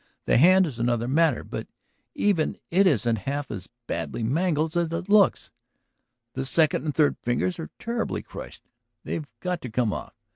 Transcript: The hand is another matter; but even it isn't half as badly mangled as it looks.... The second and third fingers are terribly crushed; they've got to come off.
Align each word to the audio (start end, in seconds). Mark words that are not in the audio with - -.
The 0.25 0.37
hand 0.39 0.65
is 0.65 0.79
another 0.79 1.07
matter; 1.07 1.43
but 1.43 1.67
even 2.15 2.57
it 2.71 2.87
isn't 2.87 3.17
half 3.17 3.51
as 3.51 3.69
badly 3.85 4.23
mangled 4.23 4.75
as 4.75 4.91
it 4.91 5.09
looks.... 5.09 5.51
The 6.33 6.43
second 6.43 6.85
and 6.85 6.95
third 6.95 7.17
fingers 7.21 7.59
are 7.59 7.69
terribly 7.77 8.23
crushed; 8.23 8.63
they've 9.03 9.27
got 9.41 9.61
to 9.61 9.69
come 9.69 9.93
off. 9.93 10.15